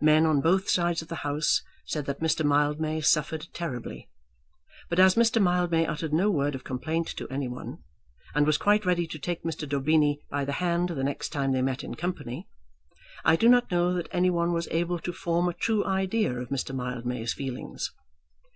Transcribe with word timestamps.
Men 0.00 0.26
on 0.26 0.40
both 0.40 0.68
sides 0.68 1.00
of 1.00 1.06
the 1.06 1.14
House 1.22 1.62
said 1.86 2.06
that 2.06 2.18
Mr. 2.18 2.44
Mildmay 2.44 3.02
suffered 3.02 3.46
terribly; 3.52 4.10
but 4.88 4.98
as 4.98 5.14
Mr. 5.14 5.40
Mildmay 5.40 5.86
uttered 5.86 6.12
no 6.12 6.28
word 6.28 6.56
of 6.56 6.64
complaint 6.64 7.06
to 7.16 7.28
any 7.28 7.46
one, 7.46 7.78
and 8.34 8.46
was 8.46 8.58
quite 8.58 8.84
ready 8.84 9.06
to 9.06 9.16
take 9.16 9.44
Mr. 9.44 9.68
Daubeny 9.68 10.22
by 10.28 10.44
the 10.44 10.54
hand 10.54 10.88
the 10.88 11.04
next 11.04 11.28
time 11.28 11.52
they 11.52 11.62
met 11.62 11.84
in 11.84 11.94
company, 11.94 12.48
I 13.24 13.36
do 13.36 13.48
not 13.48 13.70
know 13.70 13.92
that 13.94 14.08
any 14.10 14.28
one 14.28 14.52
was 14.52 14.66
able 14.72 14.98
to 14.98 15.12
form 15.12 15.48
a 15.48 15.54
true 15.54 15.84
idea 15.84 16.34
of 16.34 16.48
Mr. 16.48 16.74
Mildmay's 16.74 17.32
feelings. 17.32 17.92